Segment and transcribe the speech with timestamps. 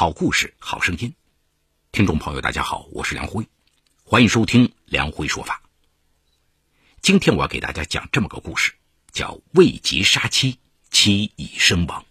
[0.00, 1.12] 好故事，好声音。
[1.92, 3.46] 听众朋友，大家好，我是梁辉，
[4.02, 5.60] 欢迎收听梁辉说法。
[7.02, 8.72] 今天我要给大家讲这么个故事，
[9.12, 10.58] 叫“未及杀妻，
[10.90, 12.02] 妻已身亡”。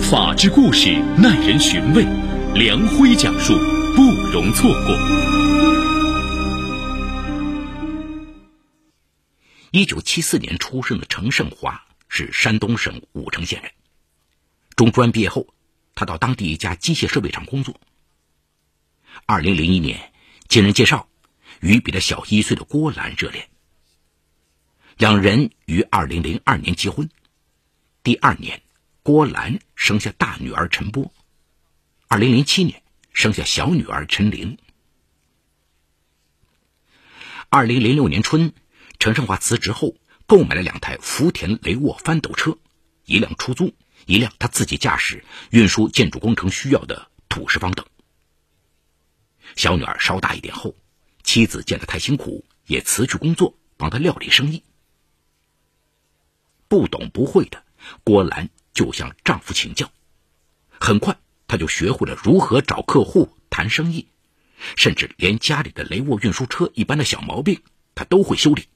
[0.00, 2.06] 法治故事耐人寻味，
[2.54, 3.52] 梁辉讲述
[3.94, 4.02] 不
[4.32, 4.98] 容错过。
[9.70, 11.78] 一九七四年出生的程胜华。
[12.14, 13.72] 是山东省武城县人。
[14.76, 15.46] 中专毕业后，
[15.94, 17.80] 他到当地一家机械设备厂工作。
[19.24, 20.12] 二零零一年，
[20.46, 21.08] 经人介绍，
[21.60, 23.48] 与比他小一岁的郭兰热恋。
[24.98, 27.08] 两人于二零零二年结婚。
[28.02, 28.60] 第二年，
[29.02, 31.10] 郭兰生下大女儿陈波。
[32.08, 32.82] 二零零七年，
[33.14, 34.58] 生下小女儿陈玲。
[37.48, 38.52] 二零零六年春，
[38.98, 39.96] 陈胜华辞职后。
[40.26, 42.56] 购买了两台福田雷沃翻斗车，
[43.04, 43.74] 一辆出租，
[44.06, 47.84] 一辆他自己驾驶，运输建筑工程需要的土石方等。
[49.56, 50.74] 小女儿稍大一点后，
[51.22, 54.62] 妻子见他太辛苦，也辞去工作，帮他料理生意。
[56.68, 57.62] 不懂不会的
[58.02, 59.92] 郭兰就向丈夫请教，
[60.80, 64.08] 很快她就学会了如何找客户谈生意，
[64.76, 67.60] 甚至连家里的雷沃运输车一般的小毛病，
[67.94, 68.68] 她都会修理。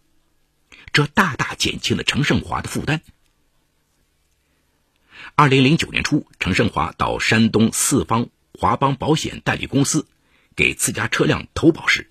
[0.92, 3.02] 这大大减轻了程胜华的负担。
[5.34, 8.28] 二零零九年初，程胜华到山东四方
[8.58, 10.06] 华邦保险代理公司
[10.54, 12.10] 给自家车辆投保时，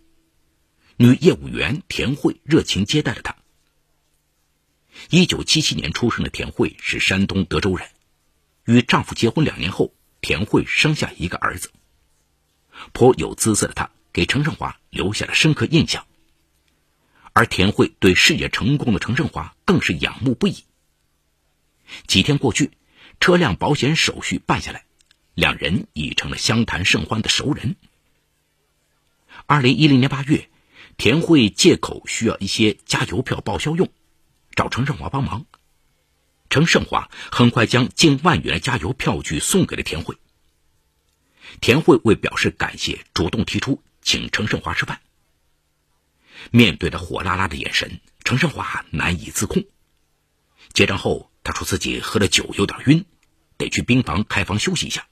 [0.98, 3.36] 女业务员田慧热情接待了他。
[5.10, 7.90] 一九七七年出生的田慧是山东德州人，
[8.66, 11.72] 与丈夫结婚两年后，田慧生下一个儿子。
[12.94, 16.06] 颇有姿色的她，给程胜华留下了深刻印象。
[17.36, 20.64] 而田慧对事业成功的程胜华更是仰慕不已。
[22.08, 22.72] 几天过去，
[23.20, 24.86] 车辆保险手续办下来，
[25.34, 27.76] 两人已成了相谈甚欢的熟人。
[29.48, 30.50] 二零一零年八月，
[30.96, 33.90] 田慧借口需要一些加油票报销用，
[34.56, 35.46] 找程胜华帮忙。
[36.50, 40.16] 程胜华很快将近万元加油票据送给了田慧。
[41.60, 45.02] 田慧为表示感谢，主动提出请程胜华吃饭。
[46.52, 49.66] 面对着火辣辣的眼神，程胜华难以自控。
[50.74, 53.06] 结账后，他说自己喝了酒有点晕，
[53.58, 55.08] 得去病房开房休息一下。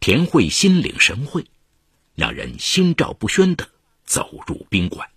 [0.00, 1.46] 田慧心领神会，
[2.14, 3.70] 两人心照不宣的
[4.04, 5.10] 走入宾馆。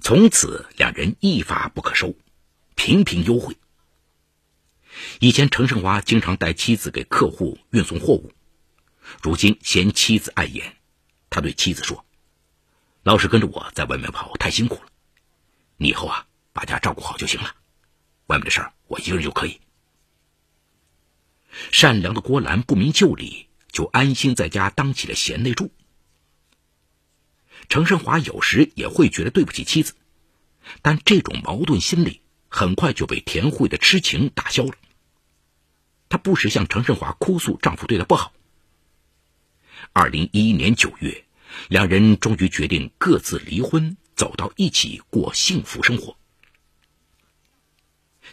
[0.00, 2.14] 从此，两人一发不可收，
[2.76, 3.56] 频频幽会。
[5.20, 8.32] 以前，程胜华经常带妻子给客户运送货物，
[9.22, 10.76] 如今嫌妻子碍眼。
[11.32, 12.04] 他对妻子说
[13.02, 14.90] ：“老是跟着我在外面跑太辛苦了，
[15.78, 17.56] 你以后啊把家照顾好就行了，
[18.26, 19.60] 外面的事儿我一个人就可以。”
[21.72, 25.72] 善良的郭兰不明就里，就安心在家当起了贤内助。
[27.68, 29.94] 程胜华有时也会觉得对不起妻子，
[30.82, 34.74] 但这种矛盾心理很快就被田慧的痴情打消了。
[36.10, 38.32] 她不时向程胜华哭诉丈夫对她不好。
[39.94, 41.26] 二零一一年九月，
[41.68, 46.16] 两人终于决定各自离婚，走到一起过幸福生活。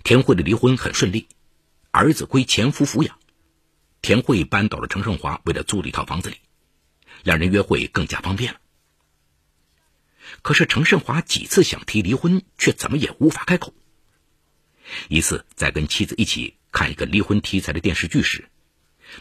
[0.03, 1.27] 田慧的离婚很顺利，
[1.91, 3.19] 儿子归前夫抚养，
[4.01, 6.37] 田慧搬到了程胜华为了租的一套房子里，
[7.23, 8.59] 两人约会更加方便了。
[10.41, 13.73] 可是程胜华几次想提离婚，却怎么也无法开口。
[15.09, 18.49] 一次在跟妻子一起看一个离婚题材的电视剧时，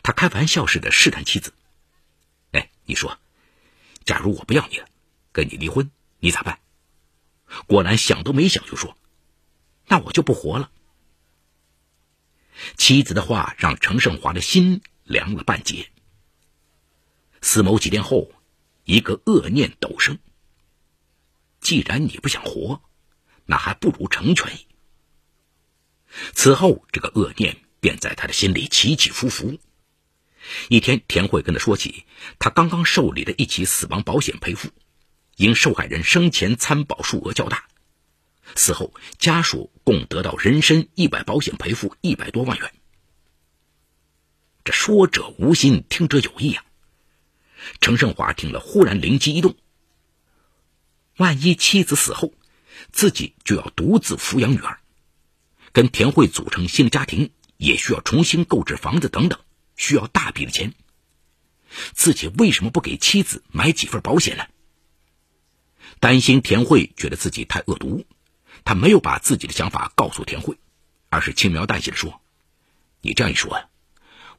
[0.04, 1.52] 他开玩笑似的试探妻子。
[2.52, 3.18] 哎你说，
[4.04, 4.86] 假如我不要你了，
[5.32, 6.60] 跟你离婚，你咋办？
[7.66, 8.96] 果兰想都没想就说
[9.88, 10.70] ：“那我就不活了。”
[12.76, 15.90] 妻子的话让程胜华的心凉了半截。
[17.40, 18.32] 思谋几天后，
[18.84, 20.18] 一个恶念陡生：
[21.60, 22.82] 既然你不想活，
[23.46, 24.66] 那还不如成全你。
[26.34, 29.58] 此后，这个恶念便在他的心里起起伏伏。
[30.68, 32.04] 一天，田慧跟他说起，
[32.38, 34.70] 他刚刚受理的一起死亡保险赔付，
[35.36, 37.64] 因受害人生前参保数额较大，
[38.54, 42.72] 死后家属共得到人身意外保险赔付一百多万元。
[44.64, 46.64] 这说者无心，听者有意啊！
[47.80, 49.56] 程胜华听了，忽然灵机一动：
[51.16, 52.32] 万一妻子死后，
[52.92, 54.78] 自己就要独自抚养女儿，
[55.72, 59.38] 跟田慧组成新的家庭，也需要重新购置房子等等。
[59.78, 60.74] 需要大笔的钱，
[61.94, 64.46] 自己为什么不给妻子买几份保险呢？
[66.00, 68.04] 担心田慧觉得自己太恶毒，
[68.64, 70.58] 他没有把自己的想法告诉田慧，
[71.08, 72.20] 而是轻描淡写的说
[73.00, 73.68] ：“你这样一说呀，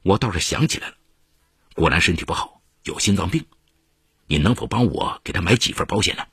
[0.02, 0.96] 我倒是想起来了，
[1.74, 3.46] 果然身体不好，有心脏病，
[4.26, 6.26] 你能否帮我给他买几份保险呢？”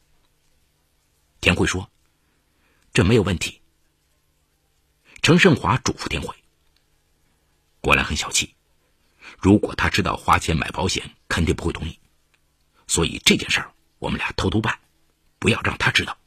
[1.40, 1.90] 田慧说
[2.94, 3.62] ：“这没有问题。”
[5.24, 6.36] 程胜华嘱咐田慧
[7.82, 8.56] ：“果然很小气，
[9.38, 12.00] 如果他知道花钱买保险，肯定不会同意，
[12.88, 14.80] 所以这件事儿我们俩偷偷办，
[15.40, 16.18] 不要让他知道。”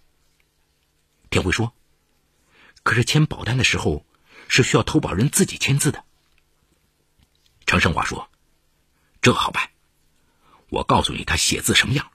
[1.28, 1.72] 田慧说
[2.82, 4.06] ：“可是签保单的时候
[4.48, 6.04] 是需要投保人自己签字的。”
[7.66, 8.30] 程胜华说
[9.20, 9.70] ：“这好办，
[10.68, 12.10] 我告诉你他写字什么样，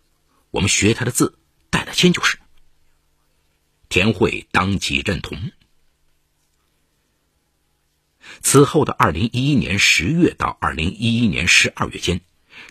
[0.51, 1.37] 我们学他的字，
[1.69, 2.39] 代他签就是。”
[3.89, 5.51] 田慧当即认同。
[8.45, 12.21] 此后的二零一一年十月到二零一一年十二月间，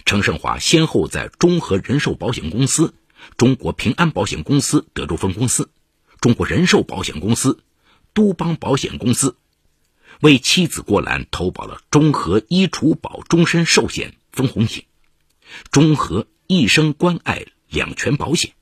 [0.05, 2.95] 程胜华先后在中和人寿保险公司、
[3.37, 5.73] 中国平安保险公司德州分公司。
[6.21, 7.59] 中国人寿保险公司、
[8.13, 9.37] 都邦保险公司
[10.21, 14.85] 为妻子郭兰投保了中和医储保终身寿险分红险、
[15.73, 18.53] 中和一生关爱两全保险、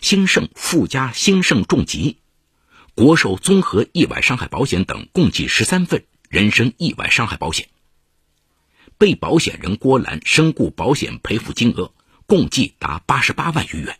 [0.00, 2.18] 兴盛附加兴盛重疾、
[2.94, 7.68] 国寿综合意外伤害保险等，共计十三份人身意外伤害保险。
[8.96, 11.92] 被保险人郭兰身故保险赔付金额
[12.26, 13.98] 共计达八十八万余元。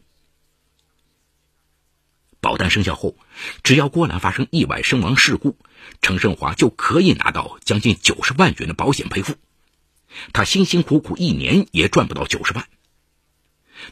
[2.41, 3.17] 保单生效后，
[3.63, 5.57] 只要郭兰发生意外身亡事故，
[6.03, 9.35] 程胜华就可以拿到将近九十万元的保险赔付。
[10.33, 12.69] 他辛辛苦苦一年也赚不到九十万。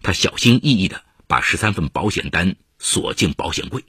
[0.02, 3.84] 他小心翼翼的把十三份保险单锁进保险柜。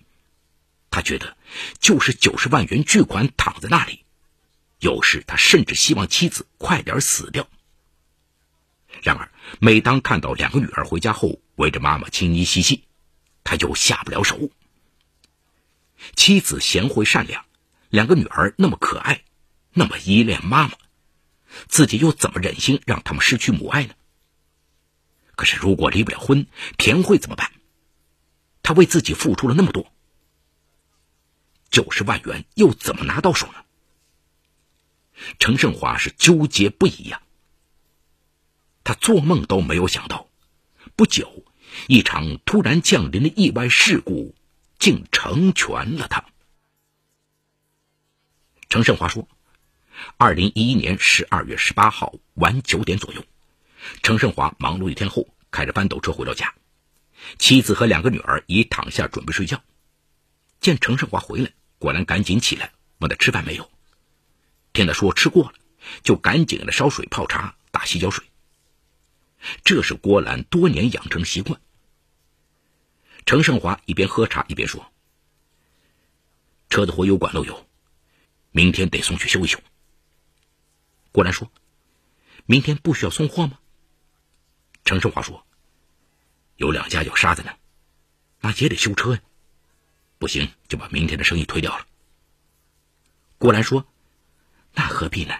[0.90, 1.38] 他觉得，
[1.80, 4.04] 就是九十万元巨款躺在那里。
[4.80, 7.48] 有时他甚至希望妻子快点死掉。
[9.04, 12.84] 然而，每当看到两个女儿回家后围着妈妈亲昵嬉戏，
[13.44, 14.50] 他就下不了手。
[16.16, 17.46] 妻子贤惠善良，
[17.90, 19.24] 两个女儿那么可爱，
[19.74, 20.76] 那么依恋妈妈，
[21.68, 23.94] 自己又怎么忍心让他们失去母爱呢？
[25.36, 26.48] 可是如果离不了婚，
[26.78, 27.52] 田慧怎么办？
[28.64, 29.92] 他为自己付出了那么多，
[31.70, 33.64] 九十万元又怎么拿到手呢？
[35.40, 37.22] 程胜华是纠结不已呀。
[38.84, 40.28] 他做梦都没有想到，
[40.96, 41.44] 不久。
[41.88, 44.34] 一场突然降临的意外事故，
[44.80, 46.26] 竟成全了他。
[48.70, 49.28] 程胜华说
[50.18, 53.24] ：“二零一一年十二月十八号晚九点左右，
[54.02, 56.56] 程胜华忙碌一天后，开着翻斗车回到家，
[57.38, 59.62] 妻子和两个女儿已躺下准备睡觉。
[60.62, 63.70] 见程胜华回来，果然赶紧起来问他吃饭没有。
[64.74, 65.54] 听他说吃过了，
[66.04, 68.26] 就赶紧的烧水泡茶打洗脚水。
[69.64, 71.62] 这是郭兰多年养成习惯。”
[73.26, 74.92] 程胜华一边喝茶一边说
[76.70, 77.68] ：“车的活油管漏油，
[78.52, 79.60] 明天得送去修一修。”
[81.12, 81.52] 郭兰说
[82.46, 83.60] ：“明天不需要送货吗？”
[84.86, 85.46] 程胜华说
[86.56, 87.52] ：“有两家要沙子呢，
[88.40, 89.22] 那也得修车呀，
[90.18, 91.86] 不行就把明天的生意推掉了。”
[93.38, 93.86] 郭兰说
[94.78, 95.34] ：“那何必呢？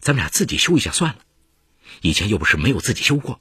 [0.00, 1.20] 咱们俩自己修一下算了，
[2.02, 3.40] 以前又不是没有自己修过。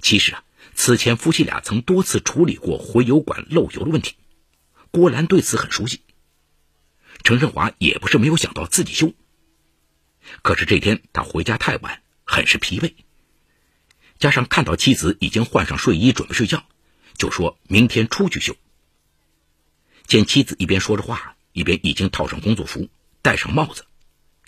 [0.00, 0.42] 其实啊。”
[0.78, 4.14] 此前，夫妻俩曾多次处理过回油管漏油的问题，
[4.90, 6.02] 郭兰对此很熟悉。
[7.24, 9.14] 程胜华也不是没有想到自己修，
[10.42, 12.94] 可是这天他回家太晚，很是疲惫，
[14.18, 16.66] 加上看到妻子已经换上睡衣准备睡觉，
[17.16, 18.54] 就说明天出去修。
[20.06, 22.90] 见妻子一边说着话，一边已经套上工作服，
[23.22, 23.86] 戴上帽子，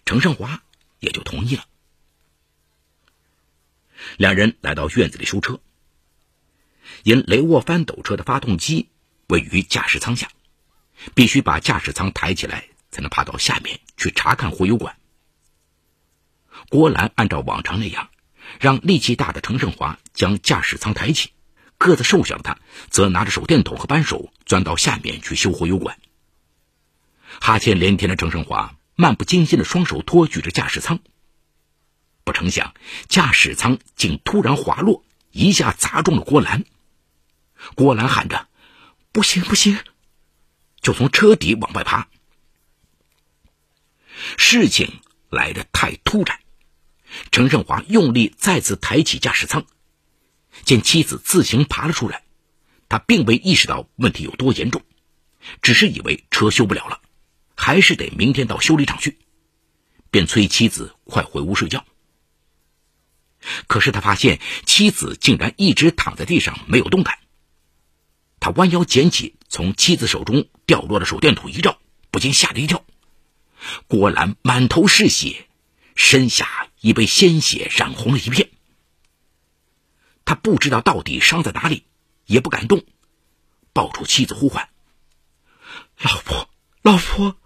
[0.04, 0.62] 程胜华
[1.00, 1.64] 也就同意了。
[4.18, 5.58] 两人来到院子里修车。
[7.04, 8.90] 因雷沃翻斗车的发动机
[9.26, 10.28] 位于驾驶舱下，
[11.14, 14.94] 必须把驾驶舱抬起来才能爬到下面去查看回油管。
[16.68, 18.10] 郭兰按照往常那样，
[18.60, 21.30] 让力气大的程胜华将驾驶舱抬起，
[21.78, 22.58] 个子瘦小的他
[22.90, 25.98] 则拿着手电筒和扳手钻到下面去修回油管。
[27.40, 31.00] 哈欠连天的程胜华漫不经心的双手托举着驾驶舱，
[32.25, 32.75] 不成想
[33.09, 36.64] 驾驶舱竟突然滑落，一下砸中了郭兰。
[37.75, 38.49] 郭兰喊着
[39.12, 39.78] ：“不行，不行！”
[40.80, 42.09] 就从车底往外爬。
[44.37, 46.40] 事情来得太突然，
[47.30, 49.64] 程胜华用力再次抬起驾驶舱，
[50.64, 52.25] 见妻子自行爬了出来，
[52.88, 54.83] 他并未意识到问题有多严重，
[55.62, 57.00] 只是以为车修不了了，
[57.60, 59.18] 还是得明天到修理厂去，
[60.12, 61.84] 便催妻子快回屋睡觉。
[63.66, 67.18] 可是他发现妻子竟然一直躺在地上没有动弹。
[68.38, 71.80] 他弯腰捡起从妻子手中掉落的手电筒一照，
[72.12, 72.84] 不禁吓了一跳。
[73.88, 75.48] 郭兰满头是血，
[75.96, 78.50] 身下已被鲜血染红了一片。
[80.24, 81.84] 他不知道到底伤在哪里，
[82.24, 82.84] 也不敢动，
[83.72, 84.68] 抱住妻子呼唤
[85.98, 86.48] ：“老婆，
[86.82, 87.36] 老婆，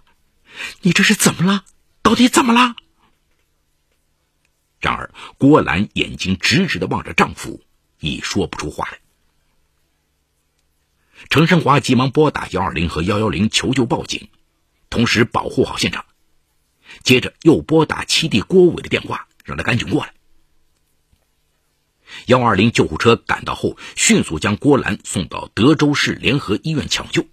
[0.80, 1.64] 你这是怎么了？
[2.02, 2.76] 到底怎么了？”
[4.80, 7.62] 然而，郭兰眼睛直直的望着丈夫，
[8.00, 8.98] 已说不出话来。
[11.30, 14.28] 程胜华急忙拨打幺二零和幺幺零求救报警，
[14.90, 16.04] 同时保护好现场。
[17.04, 20.12] 接着又拨打七弟郭伟的电话，让他赶紧过来。
[22.26, 27.26] 幺二零救护车赶到后，迅速将郭兰送到德州市联合医院抢救，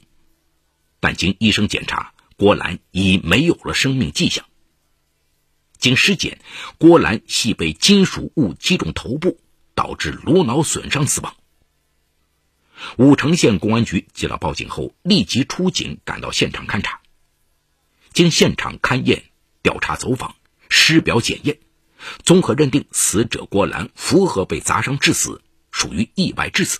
[1.00, 4.46] 但经医生检查，郭兰已没有了生命迹象。
[5.78, 6.40] 经尸检，
[6.78, 9.42] 郭兰系被金属物击中头部，
[9.76, 11.36] 导致颅脑损伤死亡。
[12.98, 17.02] 武城县公安局接到报警后，立即出警赶到现场勘查。
[18.14, 19.26] 经现场勘验、
[19.62, 20.38] 调查走访、
[20.70, 21.60] 尸表检验，
[22.24, 25.42] 综合认定死者郭兰符合被砸伤致死，
[25.72, 26.80] 属于意外致死。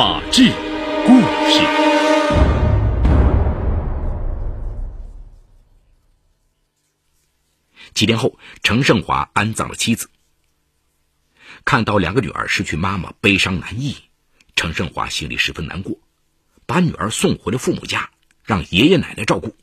[0.00, 0.50] 法治
[1.06, 1.60] 故事。
[7.92, 10.08] 几天后，程胜华安葬了妻子。
[11.66, 13.98] 看到两个女儿失去妈妈，悲伤难抑，
[14.56, 15.98] 程胜华心里十分难过，
[16.64, 18.08] 把女儿送回了父母家，
[18.42, 19.54] 让爷爷奶奶照顾。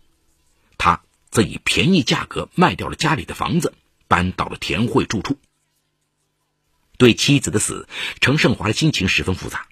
[0.77, 1.01] 他
[1.32, 3.74] 则以便宜价格卖掉了家里的房子，
[4.08, 5.39] 搬到了田汇住处。
[7.00, 7.89] 对妻子的死，
[8.22, 9.65] 程胜华的心情十分复杂。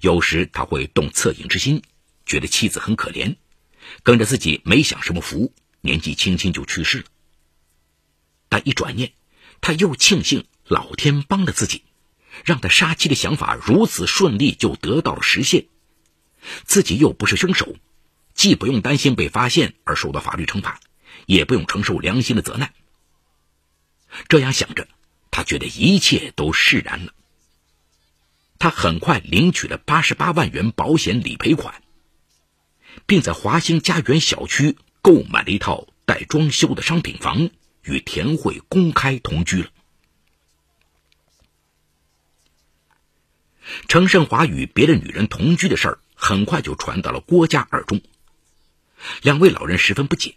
[0.00, 1.82] 有时他会动恻隐之心，
[2.26, 3.36] 觉得妻子很可怜，
[4.02, 7.04] 跟着自己没享什么福，年纪轻轻就去世了。
[8.48, 9.12] 但一转念，
[9.60, 11.84] 他又庆幸老天帮了自己，
[12.44, 15.66] 让他杀妻的想法如此顺利就得到了实现。
[16.64, 17.76] 自己又不是凶手，
[18.34, 20.80] 既不用担心被发现而受到法律惩罚，
[21.26, 22.72] 也不用承受良心的责难。
[24.28, 24.88] 这样想着，
[25.30, 27.12] 他觉得一切都释然了。
[28.60, 31.82] 他很快领取了八十八万元保险理赔款，
[33.06, 37.50] 并在华兴家园小区购买了一套带装修的商品房。
[37.82, 39.70] 与田慧公开同居了。
[43.88, 48.02] 程胜华与别的女人同居的事儿很快就传到了郭家耳中，
[49.22, 50.36] 两位老人十分不解：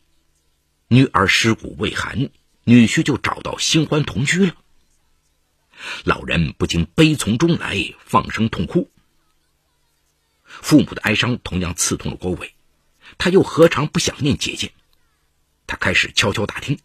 [0.87, 2.29] 女儿尸骨未寒，
[2.63, 4.55] 女婿就找到新欢同居了。
[6.03, 8.89] 老人不禁悲从中来，放声痛哭。
[10.45, 12.53] 父母的哀伤同样刺痛了郭伟，
[13.17, 14.71] 他又何尝不想念姐姐？
[15.67, 16.79] 他开始悄悄打听。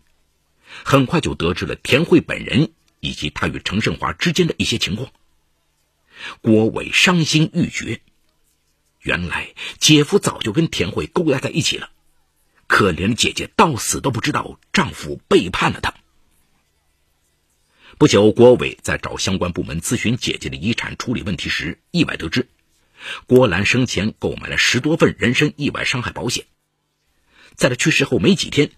[0.85, 5.11] 很快就得知了田慧本人以及他与程胜华之间的一些情况。
[6.43, 8.02] 郭伟伤心欲绝，
[9.00, 11.90] 原来姐夫早就跟田慧勾搭在一起了，
[12.67, 15.95] 可怜的姐姐到死都不知道丈夫背叛了她。
[17.99, 22.47] 不久，郭伟在找相关部门咨询姐姐的遗产处理问题时，意外得知，
[23.26, 26.45] 郭兰生前购买了十多份人身意外伤害保险，
[27.57, 28.71] 在她去世后没几天。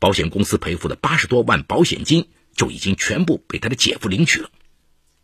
[0.00, 4.50] 保险公司赔付的八十多万保险金就已经全部被他的姐夫领取了，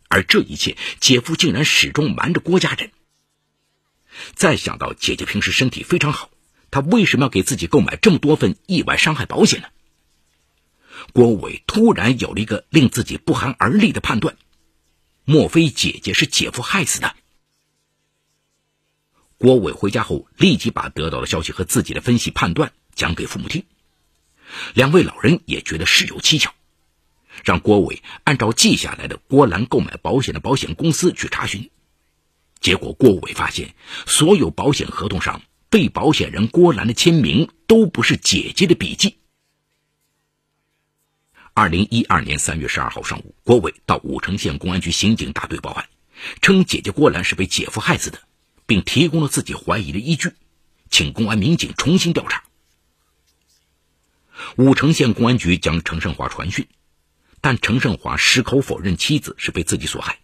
[0.07, 2.91] 而这一切，姐夫竟然始终瞒着郭家人。
[4.33, 6.31] 再想到姐姐平时身体非常好，
[6.69, 9.67] 他为什么要给自己购买这么多份意外伤害保险呢？
[11.13, 14.37] 郭伟突然有了一个令自己不寒而栗的判断：
[15.25, 17.15] 莫非姐姐是姐夫害死的？
[19.37, 23.65] 郭伟回家后，立即把得到的消息和自己的分析判断讲给父母听。
[24.73, 26.51] 两位老人也觉得事有蹊跷，
[27.43, 31.69] 让郭伟按照记下来的郭兰购买保险的保险公司去查询。
[32.59, 33.75] 结果，郭伟发现
[34.05, 39.17] 所有保险合同上被保险人郭兰的签名都不是姐姐的笔迹。
[41.61, 45.87] 二零一二年三月十二号上午，郭伟到武城县公安局刑警大队报案，
[46.41, 48.19] 称姐姐郭兰是被姐夫害死的，
[48.65, 50.31] 并提供了自己怀疑的依据，
[50.89, 52.41] 请公安民警重新调查。
[54.55, 56.67] 武城县公安局将程胜华传讯，
[57.41, 60.17] 但程胜华矢口否认妻子是被自己所害，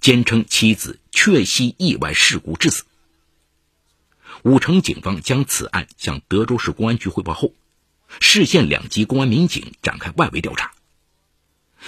[0.00, 2.82] 坚称妻子确系意外事故致死。
[4.42, 7.54] 武城警方将此案向德州市公安局汇报后，
[8.18, 10.72] 市县两级公安民警展开外围调查，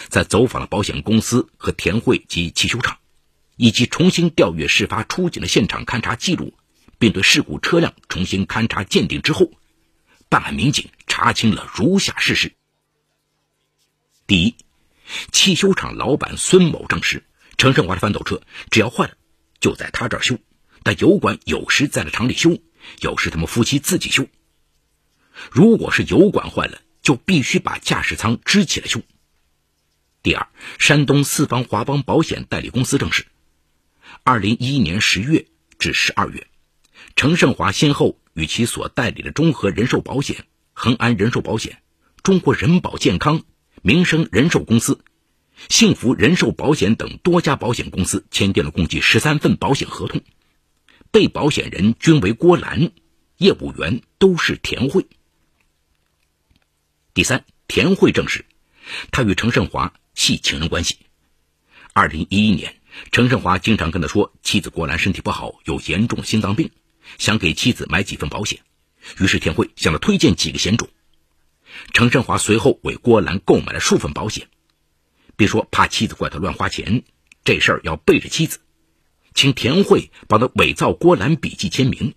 [0.09, 2.99] 在走访了保险公司和田慧及汽修厂，
[3.57, 6.55] 以及重新调阅事发出警的现场勘查记录，
[6.99, 9.51] 并对事故车辆重新勘查鉴定之后，
[10.29, 12.53] 办案民警查清了如下事实：
[14.27, 14.55] 第一，
[15.31, 17.25] 汽修厂老板孙某证实，
[17.59, 19.15] 程胜华的翻斗车只要坏了，
[19.61, 20.39] 就在他这儿修。
[20.83, 22.59] 但油管有时在了厂里修，
[23.01, 24.27] 有时他们夫妻自己修。
[25.51, 29.01] 如果是油管坏了，就必须把驾驶舱支起来修。
[30.23, 30.47] 第二，
[30.79, 33.27] 山东四方华邦保险代理公司证实，
[34.23, 35.47] 二零一一年十月
[35.81, 36.47] 至十二月，
[37.17, 41.83] 程胜华先后与其所代理的中和人寿保险、恒安人寿保险、
[42.23, 43.43] 中国人保健康、
[43.83, 45.01] 民生人寿公司、
[45.69, 50.23] 幸福人寿保险等多家保险公司签订了共计十三份保险合同。
[51.11, 52.93] 被保险人均为郭兰，
[53.39, 55.07] 业务员都是田慧。
[57.13, 58.47] 第三，田慧证实，
[59.11, 60.99] 他与程胜华系情人关系。
[61.93, 62.77] 二零一一年，
[63.11, 66.71] 程胜华经常跟他说，妻子郭兰身体不好，有严重心脏病，
[67.19, 68.61] 想给妻子买几份保险。
[69.19, 70.89] 于是田慧向他推荐几个险种。
[71.93, 74.49] 程胜华随后为郭兰购买了数份保险，
[75.37, 77.03] 并说怕妻子怪他乱花钱，
[77.45, 78.61] 这事儿要背着妻子。
[79.35, 82.15] 请田慧帮他伪造郭兰笔迹签名。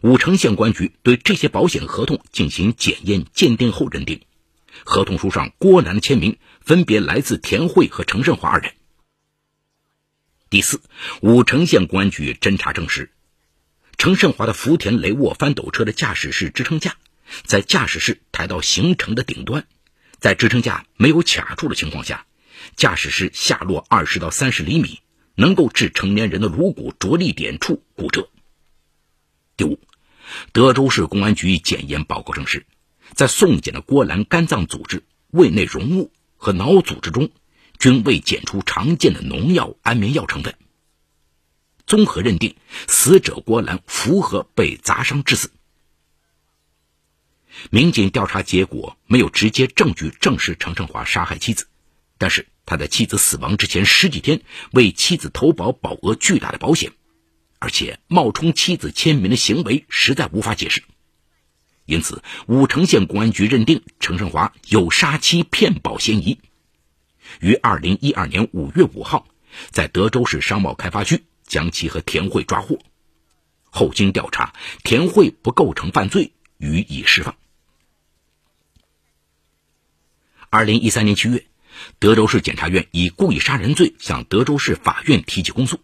[0.00, 4.22] 武城县公安局对这些保险合同进行检验鉴定后认定，
[4.84, 8.74] 合同书上郭楠的签名分别来自田慧和程胜华二人。
[10.50, 10.80] 第四，
[11.20, 13.10] 武城县公安局侦查证实，
[13.96, 16.96] 程胜华的福田雷沃翻斗车的驾驶室支撑架
[17.44, 19.66] 在驾驶室抬到行程的顶端，
[20.18, 22.26] 在支撑架没有卡住的情况下，
[22.76, 25.00] 驾驶室下落二十到三十厘米。
[25.40, 28.28] 能够致成年人的颅骨着力点处骨折。
[29.56, 29.78] 第五，
[30.50, 32.66] 德州市公安局检验报告证实，
[33.18, 35.02] 在送检的郭兰肝脏组织、
[35.32, 37.30] 胃内容物和脑组织中，
[37.76, 40.54] 均未检出常见的农药、安眠药成分。
[41.84, 42.54] 综合认定，
[42.86, 45.50] 死者郭兰符合被砸伤致死。
[47.70, 51.66] 民警调查结果没有直接证据证实程胜华杀害妻子，
[52.18, 52.46] 但是。
[52.64, 56.92] 他在妻子死亡之前十几天为妻子投保保额巨大的保险，
[57.58, 60.82] 而且冒充妻子签名的行为实在无法解释，
[61.88, 66.38] 因此武城县公安局认定程胜华有杀妻骗保嫌疑，
[67.40, 69.26] 于二零一二年五月五号
[69.70, 72.78] 在德州市商贸开发区将其和田慧抓获，
[73.70, 74.52] 后经调查，
[74.84, 77.34] 田慧不构成犯罪，予以释放。
[80.50, 81.46] 二零一三年七月。
[82.00, 85.78] 德州市检察院以故意杀人罪向德州市法院提起公诉。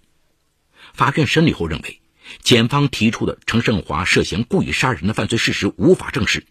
[0.93, 2.01] 法院审理后认为，
[2.43, 6.47] 检方提出的程胜华涉嫌故意杀人的犯罪事实无法证实。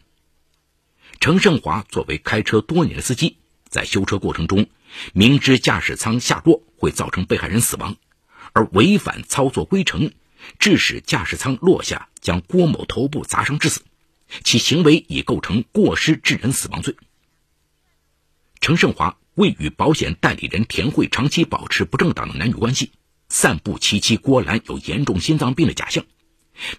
[1.19, 3.37] 程胜华作为开车多年的司机，
[3.69, 4.67] 在修车过程中
[5.13, 7.95] 明知驾驶舱下落会造成被害人死亡，
[8.53, 10.11] 而违反操作规程，
[10.59, 13.81] 致使驾驶舱落下，将郭某头部砸伤致死，
[14.43, 16.95] 其行为已构成过失致人死亡罪。
[18.61, 19.17] 程胜华。
[19.35, 22.91] 未与保险代理人田慧长期保持不正当的男女关系，
[23.33, 26.05] 散布其妻郭兰有严重心脏病的假象，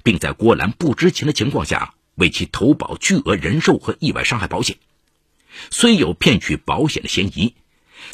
[0.04, 4.76] 并在郭兰不知情的情况下为其投保巨额人寿和意外伤害保险，
[5.72, 7.56] 虽有骗取保险的嫌疑，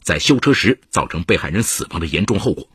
[0.03, 2.71] 在修车时造成被害人死亡的严重后果，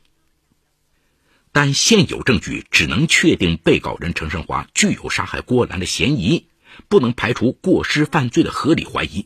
[1.52, 6.46] 但现有证据只能确定被告人程胜华具有杀害郭兰的嫌疑，
[6.88, 9.26] 不能排除过失犯罪的合理怀疑。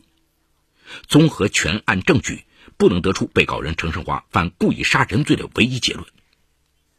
[1.06, 2.46] 综合全案证据，
[2.78, 6.06] 不能得出被告人程胜华犯故意杀人罪的唯一结论。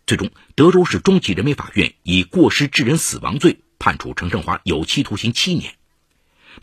[0.05, 5.75] 最终，德州市中级人民法院以过失致人死亡罪判处程胜华有期徒刑七年，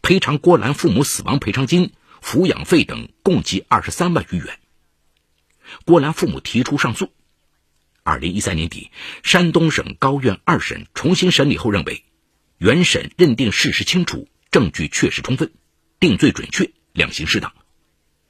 [0.02, 4.58] 赔偿郭兰父母死亡赔偿金、抚养费等共计二十三万余元。
[5.84, 7.12] 郭兰父母提出上诉。
[8.02, 8.90] 二零一三年底，
[9.22, 12.04] 山东省高院二审重新审理后认为，
[12.56, 15.52] 原审认定事实清楚，证据确实充分，
[16.00, 16.70] 定罪准确。
[16.94, 17.52] 量刑适当，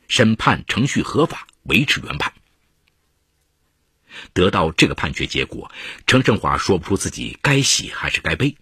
[0.09, 2.35] 审判程序合法，维持原判。
[4.33, 5.71] 得到这个判决结果，
[6.07, 8.57] 程胜华说不出自己该喜还是该悲。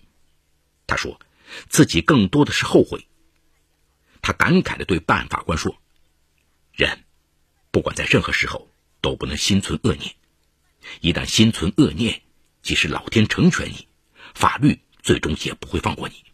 [0.87, 1.21] 他说，
[1.69, 3.07] 自己更多的是后悔。
[4.23, 5.77] 他感慨的对办案法官说
[6.75, 7.05] ：“人，
[7.71, 10.15] 不管在任何时候，都不能心存恶念。
[11.01, 12.23] 一旦心存恶念，
[12.63, 13.89] 即使老天成全你，
[14.35, 16.25] 法律最终也不会放过你。”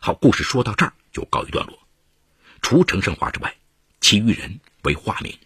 [0.00, 0.94] 好，故事说到这儿。
[1.10, 1.76] 就告一段落。
[2.60, 3.56] 除程胜华之外，
[4.00, 5.36] 其余人为化名。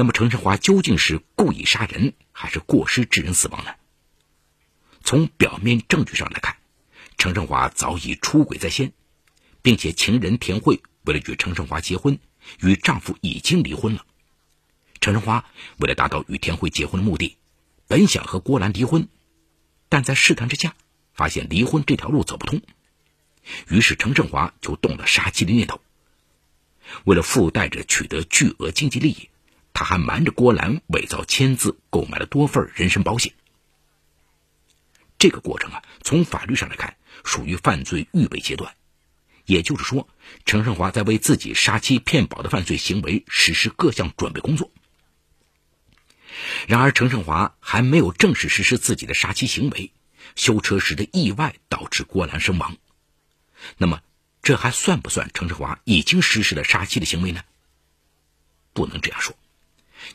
[0.00, 3.74] 那么程胜华究竟是故意杀人还是过失致人死亡呢？
[5.04, 6.56] 从表面证据上来看，
[7.18, 8.94] 程胜华早已出轨在先，
[9.60, 12.18] 并且情人田慧为了与程胜华结婚，
[12.62, 14.06] 与丈夫已经离婚了。
[15.02, 15.44] 程胜华
[15.76, 17.36] 为了达到与田慧结婚的目的，
[17.86, 19.06] 本想和郭兰离婚，
[19.90, 20.74] 但在试探之下，
[21.12, 22.62] 发现离婚这条路走不通，
[23.68, 25.78] 于是程胜华就动了杀妻的念头。
[27.04, 29.28] 为了附带着取得巨额经济利益，
[29.80, 33.32] 他还瞒着郭兰伪造签字，购买了多份人身保险。
[35.18, 38.74] 这个过程啊，从法律上来看，属于犯罪预备阶段。
[39.46, 40.06] 也就是说，
[40.44, 44.70] 程胜华在为自己杀妻骗保的犯罪行为实施各项准备工作。
[46.68, 49.94] 然而，程胜华还没有正式实施自己的杀妻行为，
[50.36, 52.76] 修车时的意外导致郭兰身亡。
[53.78, 54.02] 那么，
[54.42, 57.42] 这还算不算程胜华已经实施了杀妻的行为呢？
[58.74, 59.34] 不能这样说，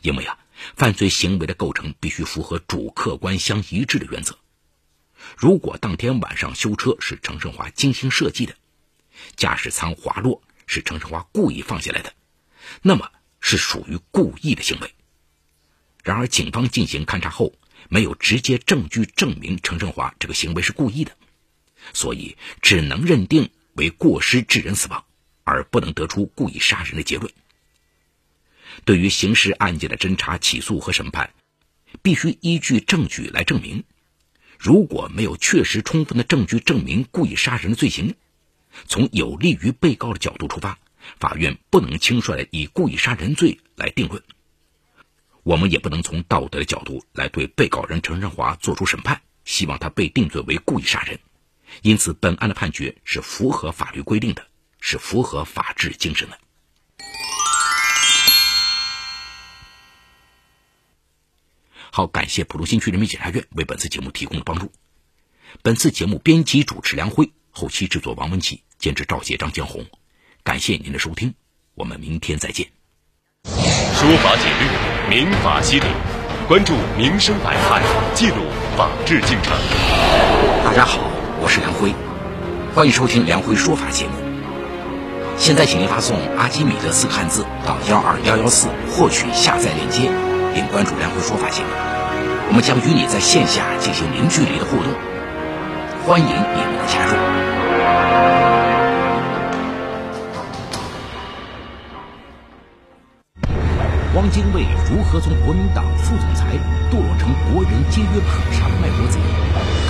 [0.02, 0.38] 因为啊，
[0.76, 4.38] 犯罪行为的构成必须符合主客观相一致的原则。
[5.36, 8.54] 如果当天晚上修车是程胜华精心设计的，
[9.34, 12.14] 驾驶舱滑落是程胜华故意放下来的，
[12.82, 14.92] 那么是属于故意的行为。
[16.04, 17.52] 然而，警方进行勘查后，
[17.88, 21.16] 没有直接证据证明程胜华这个行为是故意的，
[21.92, 25.04] 所以只能认定为过失致人死亡，
[25.42, 27.32] 而不能得出故意杀人的结论。
[28.84, 31.32] 对于刑事案件的侦查、起诉和审判，
[32.02, 33.84] 必须依据证据来证明。
[34.58, 38.14] 如果没有确实充分的证据证明故意杀人的罪行，
[38.86, 40.78] 从有利于被告的角度出发，
[41.18, 44.22] 法院不能轻率地以故意杀人罪来定论。
[45.42, 51.20] 我们也不能从道德的角度来对被告人陈胜华作出审判，希望他被定罪为故意杀人。
[51.82, 54.46] 因此，本案的判决是符合法律规定的，
[54.80, 56.38] 是符合法治精神的。
[61.96, 64.70] 好，感谢普鲁新区人民检察院为本次节目提供的帮助。
[65.62, 69.82] 本次节目编辑主持梁辉，后期制作王文琪，监制赵杰、张江红。
[70.44, 71.32] 感谢您的收听，
[71.74, 72.66] 我们明天再见。
[73.44, 75.86] 说法解律，民法析理，
[76.46, 77.82] 关注民生百态，
[78.14, 78.44] 记录
[78.76, 79.56] 法治进程。
[80.66, 80.98] 大家好，
[81.40, 81.94] 我是梁辉，
[82.74, 84.12] 欢迎收听梁辉说法节目。
[85.38, 90.12] 现在，请您发送“阿基米德”四个汉字到幺二幺幺四，获取下载链接，
[90.56, 91.68] 并关注梁辉说法节目。
[92.48, 94.88] 我们将与你在线下进行零距离的互动，
[96.06, 97.12] 欢迎你们的加入。
[104.16, 106.56] 汪精卫如何从国民党副总裁
[106.88, 109.20] 堕落成国人皆曰可杀的卖国贼？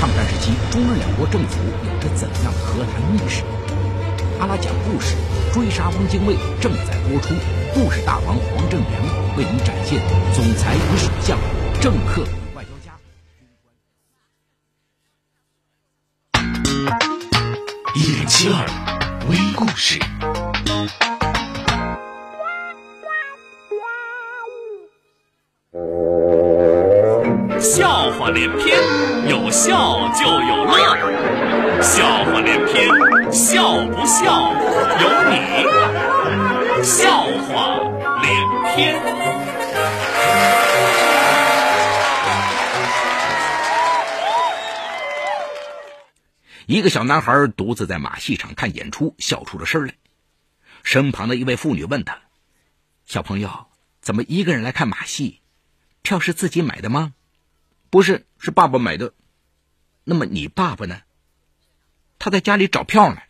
[0.01, 3.45] 抗战时期，中日两国政府有着怎样的和谈秘史？
[4.41, 5.15] 阿拉讲故事，
[5.55, 7.35] 追杀汪精卫正在播出。
[7.79, 9.03] 故事大王黄正良
[9.37, 10.01] 为您展现
[10.33, 11.39] 总裁与首相，
[11.79, 12.23] 政客。
[12.23, 12.97] 与外交家、
[17.95, 18.65] 一零七二
[19.29, 19.99] 微故事，
[27.61, 28.79] 笑话连篇，
[29.29, 30.73] 有笑就有乐，
[31.83, 32.89] 笑话连篇，
[33.31, 34.25] 笑不笑
[34.99, 35.35] 由你，
[36.87, 37.81] 笑话
[38.23, 38.95] 连篇。
[46.67, 49.95] 一个小男孩独自在马戏场看演出，笑出了声来。
[50.85, 52.21] 身旁的一位妇女问他
[53.05, 53.67] ：“小朋友，
[54.01, 55.41] 怎么一个人来看马戏？
[56.03, 57.15] 票是自己买的吗
[57.91, 59.13] ？”“不是，是爸爸买的。
[60.05, 61.01] ”“那么你爸爸呢
[62.21, 63.21] ？”“他在家里找票呢。”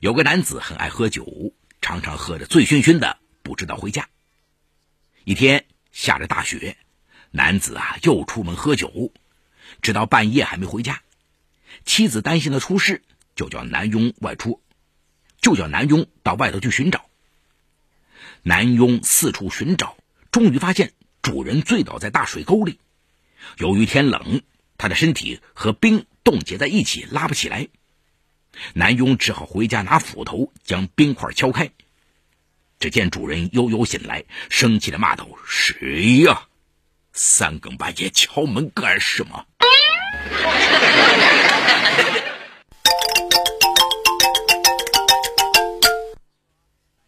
[0.00, 4.08] 有个男子很爱喝酒，常常喝得醉醺醺的，不知道回家。
[5.24, 5.66] 一天。
[5.92, 6.76] 下着大雪，
[7.30, 9.14] 男子啊又出门喝酒，
[9.80, 11.00] 直到半夜还没回家。
[11.86, 13.00] 妻子担心他出事，
[13.34, 14.60] 就叫男佣外出，
[15.40, 17.06] 就叫男佣到外头去寻找。
[18.42, 19.96] 男佣四处寻找，
[20.30, 22.78] 终于发现主人醉倒在大水沟里。
[23.56, 24.42] 由于天冷，
[24.76, 27.68] 他的身体和冰冻结在一起，拉不起来。
[28.74, 31.70] 男佣只好回家拿斧头将冰块敲开。
[32.78, 36.46] 只见主人悠悠醒来，生气的骂道：“谁呀？
[37.12, 39.46] 三更半夜敲门干什么？”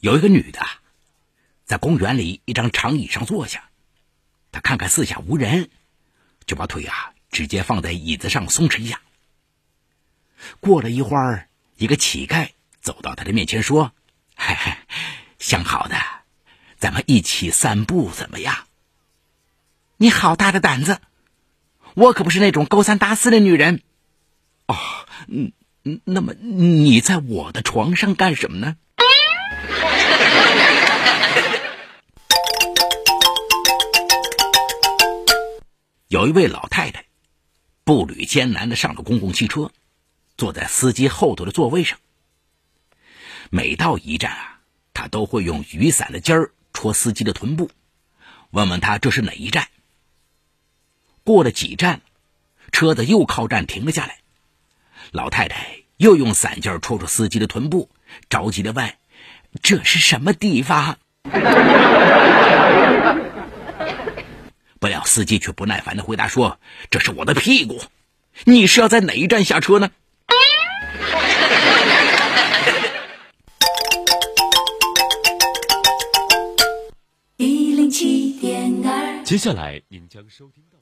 [0.00, 0.64] 有一个女的，
[1.66, 3.68] 在公园里一张长椅上坐下，
[4.50, 5.68] 她看看四下无人，
[6.46, 9.00] 就把腿啊直接放在椅子上松弛一下。
[10.60, 12.48] 过了一会儿，一个乞丐
[12.80, 13.92] 走到他的面前说
[14.36, 14.72] ：“嘿 嘿，
[15.38, 15.96] 相好的，
[16.78, 18.66] 咱们一起散步怎么样？”
[19.98, 21.00] 你好大的胆子！
[21.94, 23.82] 我可不是那种勾三搭四的女人。
[24.66, 24.76] 哦，
[25.26, 25.52] 嗯，
[26.04, 28.76] 那么你在我的床上干什么呢？
[36.06, 37.06] 有一位老太太，
[37.84, 39.72] 步履艰难的上了公共汽车，
[40.38, 41.98] 坐在司机后头的座位上。
[43.50, 44.60] 每到一站啊，
[44.94, 47.70] 他都会用雨伞的尖儿戳司机的臀部，
[48.50, 49.66] 问问他这是哪一站。
[51.24, 52.02] 过了几站，
[52.70, 54.20] 车子又靠站停了下来，
[55.10, 57.90] 老太太又用伞尖戳戳司机的臀部，
[58.30, 58.94] 着急的问
[59.60, 60.98] ：“这是什么地方？”
[64.78, 67.82] 不料司机却不耐烦的回答说：“这是我的屁股，
[68.44, 69.90] 你是要在哪一站下车呢？”
[79.28, 80.77] 接下来您将收听到。